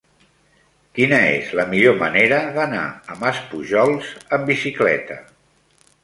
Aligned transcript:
Quina 0.99 1.17
és 1.33 1.51
la 1.59 1.65
millor 1.73 1.99
manera 1.99 2.39
d'anar 2.55 2.85
a 3.15 3.17
Maspujols 3.25 4.09
amb 4.39 4.49
bicicleta? 4.53 5.19